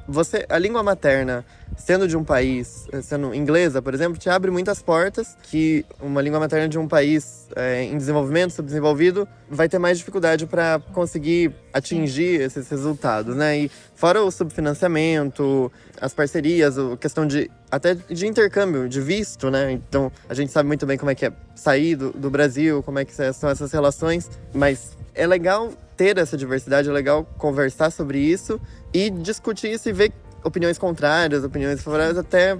você 0.08 0.46
a 0.50 0.58
língua 0.58 0.84
materna 0.84 1.46
sendo 1.78 2.08
de 2.08 2.16
um 2.16 2.24
país 2.24 2.88
eh, 2.92 3.02
sendo 3.02 3.34
inglesa 3.34 3.82
por 3.82 3.94
exemplo 3.94 4.18
te 4.18 4.30
abre 4.30 4.52
muitas 4.52 4.82
portas 4.82 5.36
que 5.44 5.86
uma 6.02 6.22
língua 6.22 6.40
materna 6.40 6.68
de 6.68 6.78
um 6.78 6.88
país 6.88 7.48
eh, 7.56 7.84
em 7.84 7.98
desenvolvimento 7.98 8.52
subdesenvolvido 8.52 9.28
vai 9.50 9.68
ter 9.70 9.80
mais 9.80 9.98
dificuldade 9.98 10.46
para 10.46 10.82
conseguir 10.94 11.54
atingir 11.74 12.42
esses 12.42 12.68
resultados 12.70 13.36
né? 13.36 13.58
E 13.58 13.72
fora 13.96 14.22
o 14.22 14.30
subfinanciamento 14.30 15.72
as 16.00 16.14
parcerias 16.14 16.78
a 16.78 16.98
questão 16.98 17.26
de 17.26 17.50
até 17.72 17.96
de 17.96 18.28
intercâmbio 18.28 18.88
de 18.88 19.02
visto 19.02 19.50
né? 19.50 19.72
Então 19.72 20.12
a 20.30 20.34
gente 20.34 20.52
sabe 20.52 20.68
muito 20.68 20.86
bem 20.86 20.98
como 20.98 21.12
é 21.12 21.16
que 21.16 21.26
é 21.26 21.34
sair 21.56 21.96
do, 21.96 22.12
do 22.12 22.30
Brasil 22.30 22.84
como 22.84 23.00
é 23.00 23.06
que 23.06 23.14
são 23.14 23.50
essas 23.50 23.72
relações 23.72 24.30
mas 24.54 24.96
é 25.16 25.28
legal 25.28 25.72
ter 25.96 26.18
essa 26.18 26.36
diversidade, 26.36 26.90
é 26.90 26.92
legal 26.92 27.24
conversar 27.38 27.92
sobre 27.92 28.20
isso 28.20 28.60
e 28.94 29.10
discutir 29.10 29.72
isso 29.72 29.90
e 29.90 29.94
ver 29.94 30.12
opiniões 30.44 30.78
contrárias, 30.78 31.44
opiniões 31.44 31.82
favoráveis, 31.82 32.18
até 32.18 32.58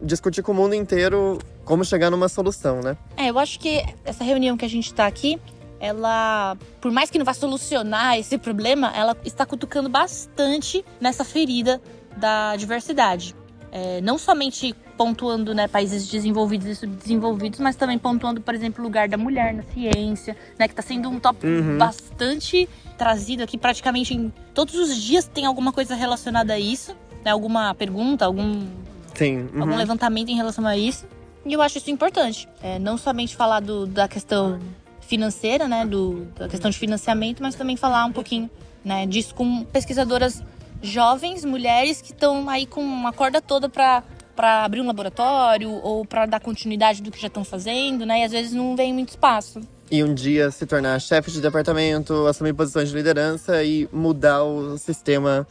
discutir 0.00 0.42
com 0.42 0.52
o 0.52 0.54
mundo 0.54 0.74
inteiro 0.74 1.38
como 1.64 1.84
chegar 1.84 2.10
numa 2.10 2.28
solução, 2.28 2.80
né? 2.80 2.96
É, 3.16 3.30
eu 3.30 3.38
acho 3.38 3.58
que 3.60 3.82
essa 4.04 4.24
reunião 4.24 4.56
que 4.56 4.64
a 4.64 4.68
gente 4.68 4.92
tá 4.92 5.06
aqui, 5.06 5.38
ela, 5.78 6.56
por 6.80 6.90
mais 6.90 7.10
que 7.10 7.18
não 7.18 7.24
vá 7.24 7.32
solucionar 7.34 8.18
esse 8.18 8.36
problema, 8.36 8.92
ela 8.94 9.16
está 9.24 9.46
cutucando 9.46 9.88
bastante 9.88 10.84
nessa 11.00 11.24
ferida 11.24 11.80
da 12.16 12.56
diversidade. 12.56 13.34
É, 13.72 14.00
não 14.00 14.18
somente 14.18 14.74
pontuando 14.96 15.54
né, 15.54 15.68
países 15.68 16.08
desenvolvidos 16.08 16.66
e 16.66 16.74
subdesenvolvidos, 16.74 17.60
mas 17.60 17.76
também 17.76 17.96
pontuando, 17.98 18.40
por 18.40 18.52
exemplo, 18.54 18.82
o 18.82 18.86
lugar 18.86 19.08
da 19.08 19.16
mulher 19.16 19.54
na 19.54 19.62
ciência, 19.62 20.36
né, 20.58 20.66
que 20.66 20.72
está 20.72 20.82
sendo 20.82 21.08
um 21.08 21.20
tópico 21.20 21.46
Uhum. 21.46 21.78
bastante 21.78 22.68
trazido 23.00 23.42
aqui, 23.42 23.56
praticamente 23.56 24.12
em 24.12 24.30
todos 24.52 24.74
os 24.74 24.94
dias 24.94 25.26
tem 25.26 25.46
alguma 25.46 25.72
coisa 25.72 25.94
relacionada 25.94 26.52
a 26.52 26.58
isso, 26.58 26.94
né, 27.24 27.30
alguma 27.30 27.74
pergunta, 27.74 28.26
algum 28.26 28.66
Sim. 29.14 29.48
uhum. 29.54 29.62
algum 29.62 29.74
levantamento 29.74 30.28
em 30.28 30.36
relação 30.36 30.66
a 30.66 30.76
isso. 30.76 31.06
E 31.46 31.54
eu 31.54 31.62
acho 31.62 31.78
isso 31.78 31.90
importante. 31.90 32.46
É, 32.62 32.78
não 32.78 32.98
somente 32.98 33.34
falar 33.34 33.60
do, 33.60 33.86
da 33.86 34.06
questão 34.06 34.60
financeira, 35.00 35.66
né, 35.66 35.86
do, 35.86 36.26
da 36.36 36.46
questão 36.46 36.70
de 36.70 36.78
financiamento, 36.78 37.42
mas 37.42 37.54
também 37.54 37.74
falar 37.74 38.04
um 38.04 38.12
pouquinho 38.12 38.50
né, 38.84 39.06
disso 39.06 39.34
com 39.34 39.64
pesquisadoras 39.64 40.42
jovens, 40.82 41.42
mulheres 41.42 42.02
que 42.02 42.12
estão 42.12 42.50
aí 42.50 42.66
com 42.66 42.82
uma 42.82 43.14
corda 43.14 43.40
toda 43.40 43.66
para 43.66 44.02
para 44.36 44.64
abrir 44.64 44.80
um 44.80 44.86
laboratório 44.86 45.70
ou 45.70 46.02
para 46.02 46.24
dar 46.24 46.40
continuidade 46.40 47.02
do 47.02 47.10
que 47.10 47.20
já 47.20 47.26
estão 47.26 47.44
fazendo, 47.44 48.06
né? 48.06 48.20
E 48.20 48.24
às 48.24 48.32
vezes 48.32 48.54
não 48.54 48.74
vem 48.74 48.90
muito 48.90 49.10
espaço. 49.10 49.60
E 49.90 50.04
um 50.04 50.14
dia 50.14 50.50
se 50.50 50.64
tornar 50.66 51.00
chefe 51.00 51.30
de 51.32 51.40
departamento, 51.40 52.26
assumir 52.26 52.52
posições 52.54 52.90
de 52.90 52.94
liderança 52.94 53.62
e 53.64 53.88
mudar 53.92 54.44
o 54.44 54.78
sistema 54.78 55.46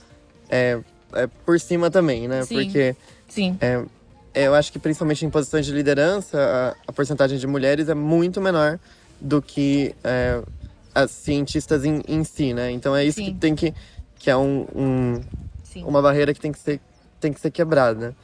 é, 0.50 0.80
é, 1.14 1.28
por 1.46 1.60
cima 1.60 1.92
também, 1.92 2.28
né? 2.28 2.44
Sim. 2.46 2.56
Porque 2.56 2.96
Sim. 3.28 3.58
é, 3.60 3.84
eu 4.34 4.56
acho 4.56 4.72
que 4.72 4.80
principalmente 4.80 5.26
em 5.26 5.30
posições 5.30 5.66
de 5.66 5.74
liderança, 5.74 6.40
a, 6.88 6.90
a 6.90 6.94
porcentagem 6.94 7.38
de 7.38 7.46
mulheres 7.46 7.90
é 7.90 7.94
muito 7.94 8.40
menor 8.40 8.80
do 9.20 9.42
que 9.42 9.94
é, 10.04 10.42
as 10.96 11.12
cientistas 11.12 11.84
em, 11.84 12.02
em 12.08 12.24
si, 12.24 12.54
né? 12.54 12.72
Então 12.72 12.96
é 12.96 13.04
isso 13.04 13.18
Sim. 13.18 13.34
que 13.34 13.40
tem 13.40 13.56
que. 13.56 13.74
que 14.18 14.30
é 14.30 14.38
um, 14.38 14.66
um- 14.74 15.22
uma 15.86 16.02
barreira 16.02 16.34
que 16.34 16.40
tem 16.40 16.52
que 16.52 16.60
ser, 16.60 16.80
tem 17.22 17.32
que 17.32 17.40
ser 17.40 17.52
quebrada. 17.52 18.16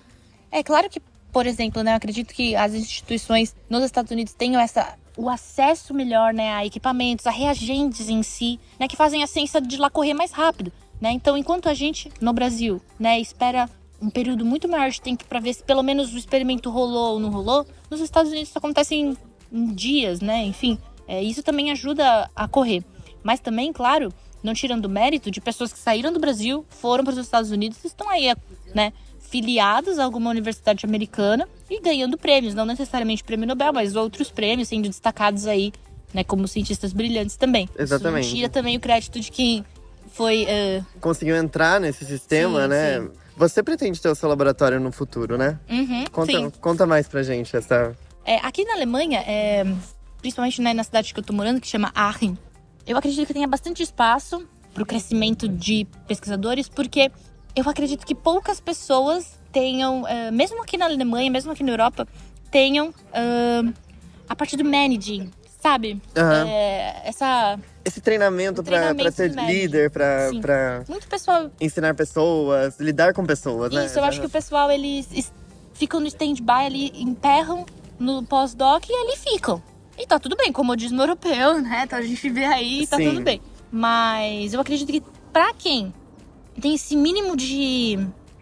É 0.52 0.64
claro 0.64 0.90
que, 0.90 1.00
por 1.32 1.46
exemplo, 1.46 1.84
né, 1.84 1.92
eu 1.92 1.96
acredito 1.96 2.34
que 2.34 2.56
as 2.56 2.74
instituições 2.74 3.56
nos 3.70 3.84
Estados 3.84 4.12
Unidos 4.12 4.34
tenham 4.34 4.60
essa 4.60 4.96
o 5.18 5.30
acesso 5.30 5.94
melhor, 5.94 6.34
né, 6.34 6.54
a 6.54 6.66
equipamentos, 6.66 7.26
a 7.26 7.32
reagentes 7.32 8.10
em 8.10 8.22
si, 8.22 8.60
né, 8.80 8.88
que 8.88 8.96
fazem 8.96 9.24
a 9.24 9.28
ciência 9.28 9.62
de 9.62 9.78
lá 9.78 9.90
correr 9.90 10.14
mais 10.14 10.32
rápido, 10.32 10.72
né? 11.00 11.12
Então, 11.12 11.38
enquanto 11.38 11.70
a 11.70 11.74
gente 11.74 12.12
no 12.20 12.34
Brasil, 12.34 12.82
né, 13.00 13.20
espera 13.20 13.70
um 14.02 14.10
período 14.10 14.46
muito 14.46 14.68
maior 14.68 14.90
de 14.90 15.02
tempo 15.02 15.26
para 15.26 15.40
ver 15.40 15.54
se 15.54 15.64
pelo 15.64 15.82
menos 15.82 16.14
o 16.14 16.18
experimento 16.18 16.70
rolou 16.70 17.14
ou 17.14 17.20
não 17.20 17.30
rolou, 17.30 17.66
nos 17.90 18.02
Estados 18.02 18.32
Unidos 18.32 18.50
isso 18.50 18.58
acontece 18.58 18.96
em, 18.96 19.18
em 19.52 19.74
dias, 19.74 20.20
né? 20.22 20.44
Enfim, 20.44 20.78
é, 21.08 21.24
isso 21.24 21.42
também 21.42 21.72
ajuda 21.72 22.30
a 22.36 22.48
correr. 22.48 22.84
Mas 23.24 23.40
também, 23.40 23.72
claro, 23.72 24.14
não 24.44 24.54
tirando 24.54 24.86
o 24.86 24.90
mérito 24.90 25.32
de 25.32 25.42
pessoas 25.42 25.74
que 25.74 25.80
saíram 25.80 26.14
do 26.14 26.20
Brasil, 26.20 26.66
foram 26.70 27.04
para 27.04 27.14
os 27.14 27.18
Estados 27.18 27.52
Unidos 27.52 27.84
e 27.84 27.88
estão 27.88 28.10
aí, 28.10 28.34
né, 28.74 28.94
filiados 29.36 30.00
a 30.00 30.04
alguma 30.06 30.30
universidade 30.30 30.86
americana 30.86 31.46
e 31.70 31.82
ganhando 31.82 32.18
prêmios, 32.18 32.54
não 32.54 32.66
necessariamente 32.66 33.22
prêmio 33.22 33.46
Nobel, 33.46 33.74
mas 33.74 33.94
outros 33.94 34.32
prêmios 34.32 34.70
sendo 34.70 34.88
destacados 34.88 35.46
aí, 35.46 35.74
né, 36.14 36.24
como 36.24 36.48
cientistas 36.48 36.94
brilhantes 36.94 37.36
também. 37.36 37.68
Exatamente. 37.78 38.28
Isso 38.28 38.36
tira 38.36 38.48
também 38.48 38.78
o 38.78 38.80
crédito 38.80 39.20
de 39.20 39.30
quem 39.30 39.66
foi 40.14 40.46
eh, 40.48 40.82
Conseguiu 41.02 41.36
entrar 41.36 41.82
nesse 41.82 42.06
sistema, 42.06 42.62
Sim, 42.64 42.68
né? 42.70 43.02
sim. 43.02 43.10
Você 43.36 43.62
pretende 43.62 44.02
ter 44.02 44.08
o 44.08 44.16
seu 44.16 44.30
laboratório 44.30 44.80
no 44.80 44.90
futuro, 44.94 45.38
né? 45.38 45.60
uhum, 45.70 46.06
Conta, 46.10 46.32
sim. 46.32 46.50
conta 46.62 46.86
mais 46.86 47.06
pra 47.06 47.22
gente 47.22 47.58
essa. 47.58 47.94
É, 48.24 48.38
aqui 48.38 48.64
na 48.64 48.76
Alemanha, 48.76 49.20
é, 49.28 49.66
principalmente 50.22 50.62
né, 50.62 50.74
na 50.74 50.86
cidade 50.86 51.14
que 51.14 51.20
eu 51.20 51.24
tô 51.24 51.34
morando, 51.34 51.60
que 51.60 51.68
chama 51.68 51.92
Aachen, 51.94 52.38
eu 52.88 52.96
acredito 52.98 53.28
que 53.28 53.34
tenha 53.34 53.48
bastante 53.50 53.84
espaço 53.84 54.48
para 54.74 54.82
o 54.82 54.86
crescimento 54.86 55.50
de 55.50 55.86
pesquisadores, 56.08 56.70
porque 56.70 57.12
eu 57.56 57.68
acredito 57.70 58.06
que 58.06 58.14
poucas 58.16 58.60
pessoas 58.60 59.40
tenham, 59.52 60.08
é, 60.08 60.32
mesmo 60.32 60.62
aqui 60.62 60.78
na 60.78 60.86
Alemanha, 60.86 61.30
mesmo 61.32 61.52
aqui 61.52 61.64
na 61.64 61.72
Europa, 61.72 62.08
tenham 62.52 62.94
é, 63.14 63.62
a 64.28 64.36
parte 64.36 64.58
do 64.58 64.64
managing, 64.66 65.32
sabe? 65.62 66.02
Aham. 66.18 66.48
É, 66.48 67.02
essa. 67.06 67.60
Esse 67.84 68.02
treinamento, 68.02 68.64
treinamento 68.64 69.12
ser 69.12 69.30
líder, 69.32 69.92
pra 69.92 70.84
Muito 70.90 71.08
pessoal. 71.08 71.52
ensinar 71.62 71.94
pessoas, 71.94 72.80
lidar 72.80 73.14
com 73.14 73.24
pessoas, 73.26 73.72
né? 73.72 73.86
Isso, 73.86 74.00
eu 74.00 74.04
acho 74.04 74.20
que 74.20 74.26
o 74.26 74.30
pessoal, 74.30 74.72
eles 74.72 75.08
es- 75.14 75.32
ficam 75.74 76.00
no 76.00 76.08
stand-by 76.08 76.66
ali, 76.66 76.92
emperram 76.96 77.66
no 78.00 78.24
pós-doc 78.24 78.84
e 78.90 78.94
ali 78.94 79.16
ficam. 79.18 79.62
E 79.98 80.06
tá 80.06 80.18
tudo 80.20 80.36
bem, 80.36 80.52
comodismo 80.52 81.02
europeu, 81.02 81.62
né? 81.62 81.84
Então 81.86 82.00
a 82.00 82.02
gente 82.02 82.28
vê 82.30 82.44
aí 82.46 82.86
tá 82.88 82.98
Sim. 82.98 83.10
tudo 83.12 83.22
bem. 83.22 83.40
Mas 83.72 84.54
eu 84.54 84.60
acredito 84.60 84.92
que 84.92 85.02
pra 85.32 85.54
quem 85.54 85.94
tem 86.60 86.74
esse 86.76 86.96
mínimo 86.96 87.36
de, 87.36 87.98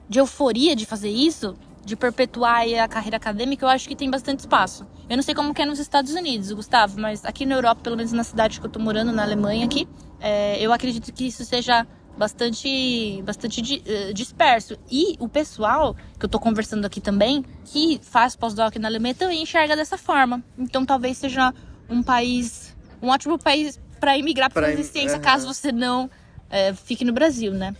de 0.08 0.20
euforia 0.20 0.76
de 0.76 0.86
fazer 0.86 1.10
isso, 1.10 1.56
de 1.86 1.96
perpetuar 1.96 2.62
a 2.82 2.88
carreira 2.88 3.18
acadêmica, 3.18 3.66
eu 3.66 3.70
acho 3.70 3.88
que 3.88 3.96
tem 3.96 4.10
bastante 4.10 4.40
espaço. 4.40 4.88
Eu 5.10 5.18
não 5.18 5.24
sei 5.24 5.36
como 5.36 5.54
que 5.54 5.62
é 5.62 5.66
nos 5.66 5.80
Estados 5.80 6.14
Unidos, 6.14 6.52
Gustavo, 6.52 7.00
mas 7.00 7.26
aqui 7.26 7.46
na 7.46 7.56
Europa, 7.56 7.82
pelo 7.84 7.98
menos 7.98 8.12
na 8.14 8.24
cidade 8.24 8.60
que 8.60 8.66
eu 8.66 8.70
tô 8.70 8.80
morando, 8.80 9.12
na 9.12 9.24
Alemanha 9.24 9.66
aqui, 9.66 9.88
é, 10.22 10.58
eu 10.62 10.72
acredito 10.72 11.12
que 11.12 11.28
isso 11.28 11.44
seja 11.44 11.86
bastante, 12.18 13.22
bastante 13.26 13.62
di- 13.62 13.82
eh, 13.86 14.14
disperso. 14.14 14.78
E 14.90 15.16
o 15.20 15.28
pessoal 15.28 15.96
que 16.18 16.24
eu 16.26 16.30
tô 16.30 16.40
conversando 16.40 16.86
aqui 16.86 17.02
também, 17.02 17.44
que 17.66 18.00
faz 18.02 18.36
pós-doc 18.36 18.76
na 18.78 18.88
Alemanha, 18.88 19.14
também 19.16 19.42
enxerga 19.44 19.76
dessa 19.76 19.98
forma. 19.98 20.42
Então 20.58 20.86
talvez 20.86 21.18
seja 21.18 21.54
um 21.90 22.02
país, 22.02 22.74
um 23.02 23.10
ótimo 23.10 23.38
país 23.38 23.80
para 24.00 24.18
imigrar 24.18 24.50
para 24.52 24.62
Pra 24.62 24.70
fazer 24.72 24.82
im- 24.82 24.92
ciência, 24.92 25.16
aham. 25.16 25.24
caso 25.24 25.48
você 25.48 25.72
não 25.72 26.10
eh, 26.50 26.74
fique 26.74 27.04
no 27.04 27.12
Brasil, 27.12 27.52
né? 27.52 27.76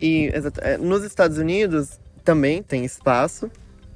E 0.00 0.30
é, 0.60 0.76
nos 0.76 1.04
Estados 1.04 1.38
Unidos 1.38 1.98
também 2.24 2.62
tem 2.62 2.84
espaço, 2.84 3.50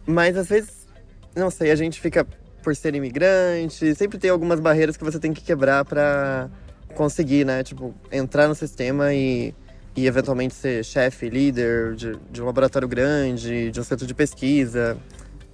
mas 0.07 0.37
às 0.37 0.49
vezes, 0.49 0.87
não 1.35 1.50
sei, 1.50 1.71
a 1.71 1.76
gente 1.76 2.00
fica 2.00 2.26
por 2.62 2.75
ser 2.76 2.95
imigrante, 2.95 3.95
sempre 3.95 4.19
tem 4.19 4.31
algumas 4.31 4.61
barreiras 4.61 4.97
que 4.97 5.05
você 5.05 5.19
tem 5.19 5.33
que 5.33 5.43
quebrar 5.43 5.85
pra 5.85 6.50
conseguir, 6.95 7.45
né? 7.45 7.62
Tipo, 7.62 7.95
entrar 8.11 8.49
no 8.49 8.55
sistema 8.55 9.14
e, 9.14 9.55
e 9.97 10.07
eventualmente 10.07 10.55
ser 10.55 10.85
chefe, 10.85 11.28
líder 11.28 11.95
de, 11.95 12.17
de 12.31 12.43
um 12.43 12.47
laboratório 12.47 12.88
grande, 12.88 13.71
de 13.71 13.81
um 13.81 13.85
centro 13.85 14.07
de 14.07 14.14
pesquisa. 14.14 14.97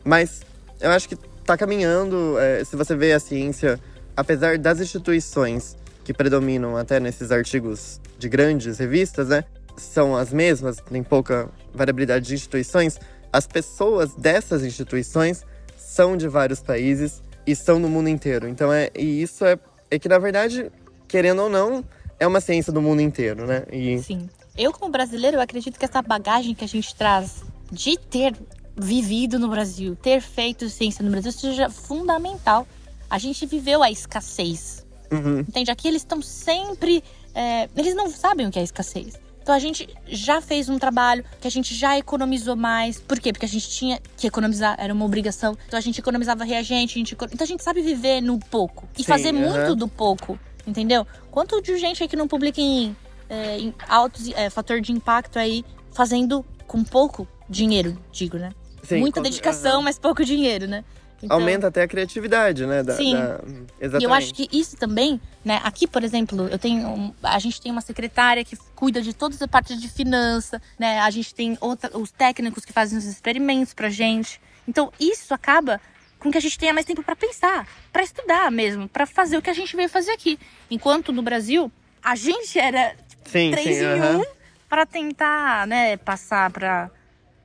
Mas 0.04 0.42
eu 0.80 0.90
acho 0.90 1.08
que 1.08 1.16
tá 1.44 1.56
caminhando. 1.56 2.38
é, 2.38 2.64
se 2.64 2.74
você 2.76 2.96
vê 2.96 3.12
a 3.12 3.20
ciência, 3.20 3.78
apesar 4.16 4.58
das 4.58 4.80
instituições 4.80 5.76
que 6.04 6.12
predominam 6.12 6.76
até 6.76 7.00
nesses 7.00 7.30
artigos 7.30 8.00
de 8.18 8.28
grandes 8.28 8.78
revistas, 8.78 9.28
né? 9.28 9.44
São 9.76 10.16
as 10.16 10.32
mesmas, 10.32 10.76
tem 10.90 11.02
pouca 11.02 11.48
variabilidade 11.72 12.26
de 12.26 12.34
instituições. 12.34 12.98
As 13.32 13.46
pessoas 13.46 14.14
dessas 14.14 14.62
instituições 14.62 15.44
são 15.76 16.16
de 16.16 16.28
vários 16.28 16.60
países 16.60 17.22
e 17.46 17.52
estão 17.52 17.78
no 17.78 17.88
mundo 17.88 18.08
inteiro. 18.08 18.48
Então 18.48 18.72
é 18.72 18.90
e 18.94 19.22
isso 19.22 19.44
é, 19.44 19.58
é 19.90 19.98
que 19.98 20.08
na 20.08 20.18
verdade, 20.18 20.70
querendo 21.08 21.42
ou 21.42 21.48
não, 21.48 21.84
é 22.18 22.26
uma 22.26 22.40
ciência 22.40 22.72
do 22.72 22.80
mundo 22.80 23.00
inteiro, 23.00 23.46
né? 23.46 23.64
E 23.72 23.98
Sim. 23.98 24.28
Eu, 24.56 24.72
como 24.72 24.90
brasileiro, 24.90 25.36
eu 25.36 25.40
acredito 25.40 25.78
que 25.78 25.84
essa 25.84 26.00
bagagem 26.00 26.54
que 26.54 26.64
a 26.64 26.68
gente 26.68 26.94
traz 26.94 27.42
de 27.72 27.98
ter 27.98 28.34
vivido 28.76 29.38
no 29.38 29.48
Brasil, 29.48 29.96
ter 29.96 30.20
feito 30.20 30.68
ciência 30.68 31.04
no 31.04 31.10
Brasil, 31.10 31.32
seja 31.32 31.68
fundamental. 31.68 32.66
A 33.10 33.18
gente 33.18 33.46
viveu 33.46 33.82
a 33.82 33.90
escassez. 33.90 34.86
Uhum. 35.10 35.40
Entende? 35.40 35.70
Aqui 35.70 35.88
eles 35.88 36.02
estão 36.02 36.22
sempre. 36.22 37.02
é, 37.34 37.68
eles 37.76 37.94
não 37.94 38.08
sabem 38.10 38.46
o 38.46 38.50
que 38.50 38.58
é 38.58 38.62
escassez. 38.62 39.14
Então 39.44 39.54
a 39.54 39.58
gente 39.58 39.86
já 40.08 40.40
fez 40.40 40.70
um 40.70 40.78
trabalho 40.78 41.22
que 41.38 41.46
a 41.46 41.50
gente 41.50 41.74
já 41.74 41.98
economizou 41.98 42.56
mais. 42.56 42.98
Por 42.98 43.20
quê? 43.20 43.30
Porque 43.30 43.44
a 43.44 43.48
gente 43.48 43.68
tinha 43.68 44.00
que 44.16 44.26
economizar, 44.26 44.74
era 44.78 44.90
uma 44.90 45.04
obrigação. 45.04 45.54
Então 45.66 45.76
a 45.76 45.82
gente 45.82 46.00
economizava 46.00 46.44
reagente, 46.44 46.94
a 46.94 46.98
gente 46.98 47.14
então 47.14 47.44
a 47.44 47.46
gente 47.46 47.62
sabe 47.62 47.82
viver 47.82 48.22
no 48.22 48.38
pouco 48.38 48.88
e 48.98 49.02
Sim, 49.02 49.08
fazer 49.08 49.32
muito 49.32 49.76
do 49.76 49.86
pouco, 49.86 50.38
entendeu? 50.66 51.06
Quanto 51.30 51.60
de 51.60 51.76
gente 51.76 52.02
aí 52.02 52.08
que 52.08 52.16
não 52.16 52.26
publica 52.26 52.58
em, 52.58 52.96
é, 53.28 53.58
em 53.58 53.74
altos 53.86 54.30
é, 54.30 54.48
fator 54.48 54.80
de 54.80 54.92
impacto 54.92 55.38
aí, 55.38 55.62
fazendo 55.92 56.42
com 56.66 56.82
pouco 56.82 57.28
dinheiro, 57.46 57.98
digo, 58.10 58.38
né? 58.38 58.48
Sim, 58.82 59.00
Muita 59.00 59.20
com- 59.20 59.24
dedicação, 59.24 59.82
mas 59.82 59.98
pouco 59.98 60.24
dinheiro, 60.24 60.66
né? 60.66 60.82
Então- 61.22 61.38
aumenta 61.38 61.68
até 61.68 61.82
a 61.82 61.88
criatividade, 61.88 62.66
né? 62.66 62.82
Da, 62.82 62.96
Sim. 62.96 63.14
da- 63.14 63.40
exatamente. 63.80 64.02
e 64.02 64.04
eu 64.04 64.12
acho 64.12 64.34
que 64.34 64.48
isso 64.52 64.76
também, 64.76 65.20
né? 65.44 65.60
Aqui, 65.64 65.86
por 65.86 66.04
exemplo, 66.04 66.46
eu 66.48 66.58
tenho, 66.58 67.14
a 67.22 67.38
gente 67.38 67.60
tem 67.60 67.72
uma 67.72 67.80
secretária 67.80 68.44
que 68.44 68.56
cuida 68.74 69.00
de 69.00 69.14
todas 69.14 69.40
as 69.40 69.48
partes 69.48 69.80
de 69.80 69.88
finança, 69.88 70.60
né? 70.78 70.98
A 71.00 71.10
gente 71.10 71.34
tem 71.34 71.56
outra, 71.60 71.96
os 71.96 72.10
técnicos 72.10 72.64
que 72.64 72.72
fazem 72.72 72.98
os 72.98 73.04
experimentos 73.06 73.72
pra 73.72 73.88
gente. 73.88 74.40
Então, 74.68 74.92
isso 75.00 75.32
acaba 75.32 75.80
com 76.18 76.30
que 76.30 76.38
a 76.38 76.40
gente 76.40 76.58
tenha 76.58 76.72
mais 76.74 76.86
tempo 76.86 77.02
pra 77.02 77.14
pensar, 77.16 77.66
pra 77.92 78.02
estudar 78.02 78.50
mesmo, 78.50 78.88
pra 78.88 79.06
fazer 79.06 79.36
o 79.38 79.42
que 79.42 79.50
a 79.50 79.54
gente 79.54 79.74
veio 79.76 79.88
fazer 79.88 80.10
aqui. 80.12 80.38
Enquanto 80.70 81.12
no 81.12 81.22
Brasil, 81.22 81.70
a 82.02 82.14
gente 82.16 82.58
era 82.58 82.94
sim, 83.24 83.50
três 83.50 83.76
sim, 83.76 83.82
em 83.84 84.00
aham. 84.00 84.18
um 84.18 84.24
pra 84.68 84.84
tentar, 84.86 85.66
né, 85.66 85.96
passar 85.96 86.50
pra 86.50 86.90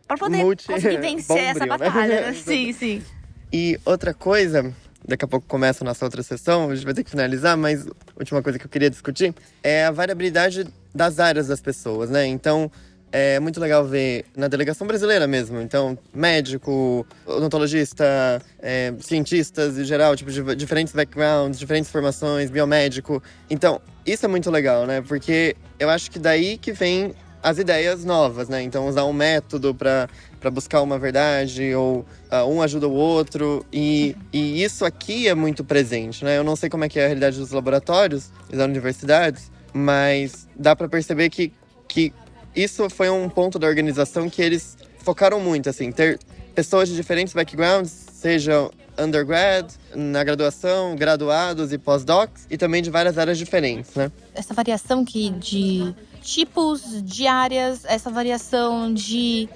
para 0.08 0.18
poder 0.18 0.38
Multi- 0.38 0.66
conseguir 0.66 0.98
vencer 1.00 1.38
essa 1.56 1.60
bombril, 1.68 1.78
né? 1.78 1.78
batalha. 1.92 2.22
né? 2.28 2.34
Sim, 2.44 2.74
sim. 2.74 3.04
E 3.51 3.79
outra 3.84 4.13
coisa, 4.13 4.74
daqui 5.08 5.25
a 5.25 5.27
pouco 5.27 5.48
começa 5.48 5.84
a 5.84 5.86
nossa 5.86 6.06
outra 6.06 6.22
sessão, 6.22 6.70
a 6.70 6.75
gente 6.75 6.86
vai 6.86 6.94
ter 6.94 7.03
que 7.03 7.10
finalizar, 7.10 7.58
mas 7.58 7.88
a 7.88 7.91
última 8.18 8.41
coisa 8.44 8.60
que 8.60 8.65
eu 8.65 8.70
queria 8.70 8.89
discutir 8.89 9.34
é 9.63 9.86
a 9.86 9.91
variabilidade 9.91 10.68
das 10.94 11.20
áreas 11.20 11.48
das 11.48 11.60
pessoas, 11.60 12.10
né? 12.10 12.25
Então, 12.27 12.72
é 13.12 13.39
muito 13.39 13.60
legal 13.60 13.86
ver 13.86 14.25
na 14.38 14.48
delegação 14.48 14.86
brasileira 14.86 15.25
mesmo. 15.25 15.60
Então, 15.62 15.98
médico, 16.13 17.06
odontologista, 17.25 18.39
é, 18.60 18.94
cientistas 19.00 19.77
em 19.77 19.84
geral, 19.84 20.15
tipo, 20.15 20.32
de 20.32 20.56
diferentes 20.56 20.94
backgrounds, 20.94 21.60
diferentes 21.60 21.89
formações, 21.89 22.51
biomédico. 22.51 23.22
Então, 23.50 23.82
isso 24.06 24.25
é 24.25 24.29
muito 24.29 24.51
legal, 24.51 24.86
né? 24.86 25.01
Porque 25.01 25.56
eu 25.79 25.89
acho 25.89 26.12
que 26.12 26.20
daí 26.20 26.58
que 26.58 26.72
vem 26.72 27.13
as 27.41 27.58
ideias 27.58 28.03
novas, 28.03 28.50
né? 28.50 28.62
Então, 28.62 28.88
usar 28.88 29.06
um 29.06 29.13
método 29.13 29.74
para 29.74 30.08
para 30.39 30.50
buscar 30.50 30.81
uma 30.81 30.98
verdade 30.98 31.74
ou 31.75 32.05
uh, 32.31 32.46
um 32.48 32.62
ajuda 32.62 32.88
o 32.88 32.93
outro 32.93 33.65
e, 33.72 34.15
e 34.31 34.63
isso 34.63 34.86
aqui 34.86 35.27
é 35.27 35.36
muito 35.36 35.63
presente, 35.63 36.24
né? 36.24 36.38
Eu 36.38 36.43
não 36.43 36.55
sei 36.55 36.69
como 36.69 36.86
é 36.86 36.89
que 36.89 37.00
é 37.00 37.03
a 37.03 37.08
realidade 37.08 37.38
dos 37.38 37.51
laboratórios 37.51 38.29
e 38.50 38.55
das 38.55 38.65
universidades, 38.65 39.51
mas 39.74 40.48
dá 40.55 40.75
para 40.75 40.88
perceber 40.88 41.29
que, 41.29 41.51
que 41.88 42.13
isso 42.55 42.89
foi 42.89 43.10
um 43.10 43.29
ponto 43.29 43.60
da 43.60 43.67
organização 43.67 44.29
que 44.29 44.41
eles 44.41 44.77
focaram 45.00 45.39
muito, 45.39 45.69
assim, 45.69 45.91
ter 45.91 46.19
pessoas 46.55 46.89
de 46.89 46.96
diferentes 46.96 47.34
backgrounds, 47.34 47.91
sejam 48.13 48.72
undergrad, 48.98 49.72
na 49.96 50.24
graduação, 50.24 50.96
graduados 50.96 51.72
e 51.72 51.77
pós-docs, 51.77 52.46
e 52.50 52.58
também 52.58 52.81
de 52.81 52.89
várias 52.89 53.17
áreas 53.17 53.38
diferentes, 53.38 53.96
né? 53.96 54.12
Essa 54.34 54.53
variação 54.53 55.05
que 55.05 55.29
de 55.29 55.96
tipos 56.22 56.81
de 57.03 57.27
áreas, 57.27 57.86
essa 57.86 58.10
variação 58.10 58.93
de 58.93 59.48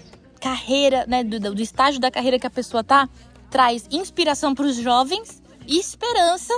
carreira, 0.44 1.06
né, 1.08 1.24
do, 1.24 1.40
do 1.40 1.62
estágio 1.62 2.02
da 2.02 2.12
carreira 2.12 2.38
que 2.38 2.46
a 2.46 2.50
pessoa 2.50 2.84
tá, 2.84 3.08
traz 3.50 3.88
inspiração 3.90 4.54
para 4.54 4.66
os 4.66 4.76
jovens 4.76 5.42
e 5.66 5.80
esperança 5.80 6.54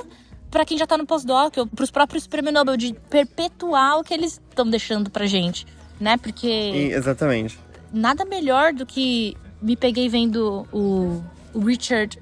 para 0.50 0.66
quem 0.66 0.76
já 0.76 0.88
tá 0.88 0.98
no 0.98 1.06
pós-doc 1.06 1.56
ou 1.58 1.68
para 1.68 1.84
os 1.84 1.92
próprios 1.92 2.26
prêmios 2.26 2.52
Nobel 2.52 2.76
de 2.78 2.96
perpetuar 3.10 4.00
o 4.00 4.04
que 4.04 4.12
eles 4.12 4.42
estão 4.50 4.68
deixando 4.68 5.12
pra 5.12 5.28
gente, 5.28 5.68
né? 6.00 6.18
Porque 6.18 6.48
e, 6.48 6.94
exatamente. 6.94 7.60
Nada 7.94 8.26
melhor 8.26 8.74
do 8.74 8.86
que 8.88 9.38
me 9.62 9.76
peguei 9.76 10.10
vendo 10.10 10.68
o, 10.72 11.22
o 11.54 11.60
Richard 11.60 12.20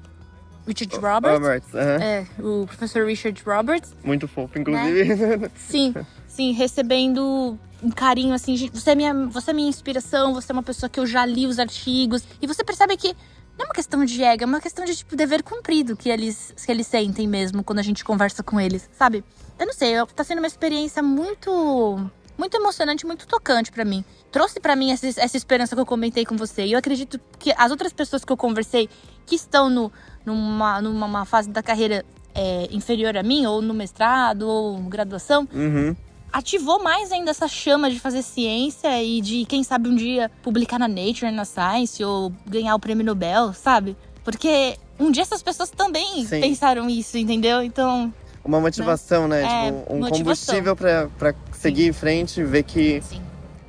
Richard 0.66 0.96
Roberts. 0.96 1.40
Roberts 1.40 1.68
uh 1.72 1.76
-huh. 1.76 2.02
É, 2.02 2.26
o 2.40 2.66
professor 2.66 3.06
Richard 3.06 3.42
Roberts. 3.42 3.94
Muito 4.04 4.28
fofo, 4.28 4.58
inclusive. 4.58 5.14
Né? 5.14 5.50
Sim, 5.56 5.94
sim, 6.28 6.52
recebendo 6.52 7.58
um 7.84 7.90
carinho 7.90 8.32
assim, 8.32 8.70
você 8.72 8.92
é 8.92 8.94
minha, 8.94 9.12
você 9.26 9.50
é 9.50 9.54
minha 9.54 9.68
inspiração, 9.68 10.32
você 10.32 10.50
é 10.50 10.54
uma 10.54 10.62
pessoa 10.62 10.88
que 10.88 10.98
eu 10.98 11.06
já 11.06 11.24
li 11.26 11.46
os 11.46 11.58
artigos. 11.58 12.24
E 12.40 12.46
você 12.46 12.64
percebe 12.64 12.96
que 12.96 13.14
não 13.58 13.66
é 13.66 13.68
uma 13.68 13.74
questão 13.74 14.04
de 14.04 14.22
ego, 14.22 14.42
é 14.42 14.46
uma 14.46 14.60
questão 14.60 14.84
de 14.84 14.96
tipo 14.96 15.14
dever 15.14 15.42
cumprido 15.42 15.96
que 15.96 16.08
eles 16.08 16.54
que 16.64 16.72
eles 16.72 16.86
sentem 16.86 17.28
mesmo 17.28 17.62
quando 17.62 17.78
a 17.78 17.82
gente 17.82 18.02
conversa 18.02 18.42
com 18.42 18.58
eles, 18.58 18.88
sabe? 18.92 19.22
Eu 19.58 19.66
não 19.66 19.72
sei, 19.74 19.94
tá 20.14 20.24
sendo 20.24 20.38
uma 20.38 20.46
experiência 20.46 21.02
muito 21.02 22.10
muito 22.36 22.56
emocionante, 22.56 23.06
muito 23.06 23.28
tocante 23.28 23.70
para 23.70 23.84
mim. 23.84 24.04
Trouxe 24.32 24.58
para 24.58 24.74
mim 24.74 24.90
essa, 24.90 25.06
essa 25.06 25.36
esperança 25.36 25.76
que 25.76 25.80
eu 25.80 25.86
comentei 25.86 26.24
com 26.24 26.36
você. 26.36 26.64
E 26.64 26.72
eu 26.72 26.78
acredito 26.78 27.20
que 27.38 27.54
as 27.56 27.70
outras 27.70 27.92
pessoas 27.92 28.24
que 28.24 28.32
eu 28.32 28.36
conversei 28.36 28.88
que 29.24 29.36
estão 29.36 29.70
no, 29.70 29.92
numa, 30.26 30.80
numa 30.80 31.24
fase 31.24 31.48
da 31.48 31.62
carreira 31.62 32.04
é, 32.34 32.66
inferior 32.72 33.16
a 33.16 33.22
mim, 33.22 33.46
ou 33.46 33.62
no 33.62 33.72
mestrado, 33.72 34.48
ou 34.48 34.76
graduação, 34.80 35.46
uhum 35.52 35.94
ativou 36.34 36.82
mais 36.82 37.12
ainda 37.12 37.30
essa 37.30 37.46
chama 37.46 37.88
de 37.88 38.00
fazer 38.00 38.20
ciência 38.20 39.00
e 39.00 39.20
de, 39.20 39.44
quem 39.44 39.62
sabe, 39.62 39.88
um 39.88 39.94
dia 39.94 40.28
publicar 40.42 40.80
na 40.80 40.88
Nature, 40.88 41.30
na 41.30 41.44
Science 41.44 42.02
ou 42.02 42.32
ganhar 42.44 42.74
o 42.74 42.78
prêmio 42.80 43.04
Nobel, 43.04 43.52
sabe? 43.52 43.96
Porque 44.24 44.76
um 44.98 45.12
dia 45.12 45.22
essas 45.22 45.44
pessoas 45.44 45.70
também 45.70 46.26
Sim. 46.26 46.40
pensaram 46.40 46.90
isso, 46.90 47.16
entendeu? 47.16 47.62
Então. 47.62 48.12
Uma 48.44 48.60
motivação, 48.60 49.28
né? 49.28 49.42
né? 49.42 49.68
É, 49.68 49.72
tipo, 49.72 49.92
um 49.92 50.00
motivação. 50.00 50.56
combustível 50.56 51.08
para 51.16 51.34
seguir 51.52 51.82
Sim. 51.82 51.88
em 51.90 51.92
frente 51.92 52.40
e 52.40 52.44
ver 52.44 52.64
que. 52.64 53.00
Sim. 53.00 53.22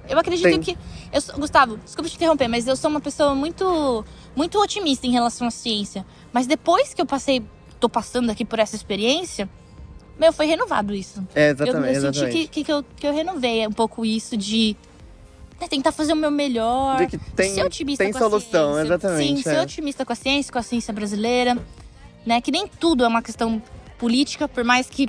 Eu 0.09 0.17
acredito 0.17 0.49
Tem. 0.49 0.59
que. 0.59 0.75
Eu, 1.13 1.21
Gustavo, 1.39 1.77
desculpa 1.77 2.09
te 2.09 2.15
interromper, 2.15 2.47
mas 2.47 2.67
eu 2.67 2.75
sou 2.75 2.89
uma 2.89 2.99
pessoa 2.99 3.35
muito, 3.35 4.03
muito 4.35 4.59
otimista 4.59 5.05
em 5.05 5.11
relação 5.11 5.47
à 5.47 5.51
ciência. 5.51 6.03
Mas 6.33 6.47
depois 6.47 6.95
que 6.95 7.01
eu 7.01 7.05
passei, 7.05 7.43
tô 7.79 7.87
passando 7.87 8.31
aqui 8.31 8.43
por 8.43 8.57
essa 8.57 8.75
experiência, 8.75 9.47
meu, 10.17 10.31
foi 10.31 10.45
renovado 10.45 10.93
isso. 10.93 11.25
É, 11.35 11.49
exatamente. 11.49 11.97
Eu, 11.97 12.03
eu 12.05 12.13
senti 12.13 12.31
que, 12.31 12.47
que, 12.47 12.63
que, 12.63 12.71
eu, 12.71 12.85
que 12.95 13.07
eu 13.07 13.13
renovei 13.13 13.67
um 13.67 13.71
pouco 13.71 14.05
isso 14.05 14.37
de 14.37 14.75
né, 15.59 15.67
tentar 15.67 15.91
fazer 15.91 16.13
o 16.13 16.15
meu 16.15 16.31
melhor. 16.31 16.97
De 16.97 17.07
que 17.07 17.17
tem, 17.17 17.53
ser 17.53 17.65
otimista 17.65 18.03
tem 18.03 18.13
com 18.13 18.19
solução, 18.19 18.71
a 18.71 18.75
ciência. 18.75 18.87
exatamente. 18.87 19.43
Sim, 19.43 19.49
é. 19.49 19.53
ser 19.53 19.61
otimista 19.61 20.05
com 20.05 20.13
a 20.13 20.15
ciência, 20.15 20.53
com 20.53 20.59
a 20.59 20.63
ciência 20.63 20.93
brasileira. 20.93 21.57
Né? 22.25 22.41
Que 22.41 22.51
nem 22.51 22.67
tudo 22.67 23.03
é 23.03 23.07
uma 23.07 23.21
questão 23.21 23.61
política, 23.97 24.47
por 24.47 24.63
mais 24.63 24.89
que, 24.89 25.07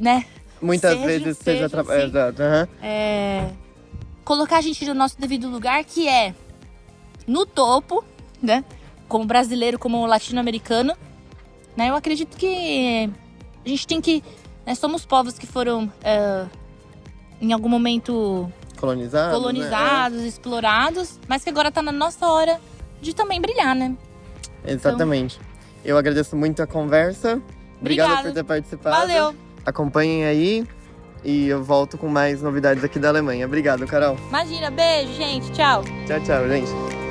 né? 0.00 0.24
Muitas 0.60 0.94
seja, 0.94 1.06
vezes 1.06 1.38
seja, 1.38 1.68
seja 1.68 1.80
assim, 1.80 2.02
Exato. 2.02 2.42
Uhum. 2.42 2.68
É, 2.82 3.50
colocar 4.24 4.56
a 4.56 4.60
gente 4.60 4.84
no 4.86 4.94
nosso 4.94 5.20
devido 5.20 5.48
lugar, 5.48 5.84
que 5.84 6.08
é 6.08 6.34
no 7.26 7.44
topo, 7.44 8.04
né? 8.42 8.64
Como 9.06 9.24
brasileiro, 9.24 9.78
como 9.78 10.04
latino-americano. 10.06 10.96
Né? 11.76 11.90
Eu 11.90 11.94
acredito 11.94 12.36
que 12.36 13.10
a 13.64 13.68
gente 13.68 13.86
tem 13.86 14.00
que 14.00 14.24
nós 14.66 14.66
né, 14.66 14.74
somos 14.74 15.06
povos 15.06 15.38
que 15.38 15.46
foram 15.46 15.90
é, 16.02 16.44
em 17.40 17.52
algum 17.52 17.68
momento 17.68 18.50
colonizados, 18.76 19.38
colonizados 19.38 20.18
né? 20.18 20.26
explorados, 20.26 21.20
mas 21.28 21.44
que 21.44 21.50
agora 21.50 21.68
está 21.68 21.80
na 21.80 21.92
nossa 21.92 22.26
hora 22.26 22.60
de 23.00 23.14
também 23.14 23.40
brilhar, 23.40 23.76
né? 23.76 23.96
Exatamente. 24.66 25.38
Então... 25.40 25.56
Eu 25.84 25.96
agradeço 25.96 26.36
muito 26.36 26.60
a 26.60 26.66
conversa. 26.66 27.40
Obrigada, 27.80 28.10
Obrigada 28.10 28.28
por 28.28 28.34
ter 28.34 28.44
participado. 28.44 28.96
Valeu. 28.96 29.36
Acompanhem 29.64 30.24
aí 30.24 30.66
e 31.24 31.46
eu 31.46 31.62
volto 31.62 31.96
com 31.96 32.08
mais 32.08 32.42
novidades 32.42 32.82
aqui 32.82 32.98
da 32.98 33.08
Alemanha. 33.08 33.46
Obrigado, 33.46 33.86
Carol. 33.86 34.16
Imagina, 34.28 34.68
beijo, 34.68 35.12
gente. 35.14 35.48
Tchau. 35.52 35.84
Tchau, 36.06 36.20
tchau, 36.24 36.48
gente. 36.48 37.05